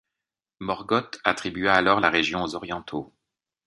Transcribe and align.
Morgoth 0.59 1.19
attribua 1.23 1.75
alors 1.75 1.99
la 1.99 2.09
région 2.09 2.41
aux 2.41 2.55
Orientaux. 2.55 3.13